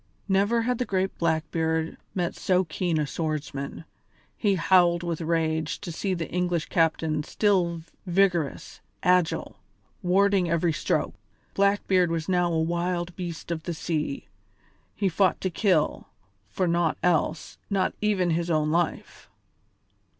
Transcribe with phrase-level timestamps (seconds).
[0.27, 3.85] Never had the great Blackbeard met so keen a swordsman;
[4.35, 9.59] he howled with rage to see the English captain still vigorous, agile,
[10.01, 11.13] warding every stroke.
[11.53, 14.27] Blackbeard was now a wild beast of the sea:
[14.95, 16.07] he fought to kill,
[16.49, 19.29] for naught else, not even his own life.